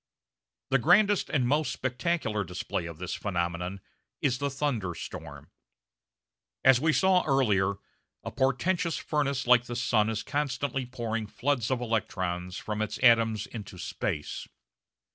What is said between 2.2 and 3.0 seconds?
display of